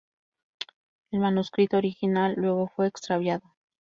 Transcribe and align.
El 1.11 1.19
manuscrito 1.19 1.77
original 1.77 2.33
luego 2.35 2.67
fue 2.75 2.87
extraviado. 2.87 3.53